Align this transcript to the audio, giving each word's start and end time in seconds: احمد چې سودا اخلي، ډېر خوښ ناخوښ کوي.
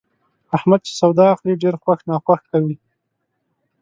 احمد 0.57 0.81
چې 0.87 0.91
سودا 0.99 1.25
اخلي، 1.35 1.53
ډېر 1.63 1.75
خوښ 1.83 1.99
ناخوښ 2.09 2.41
کوي. 2.51 2.75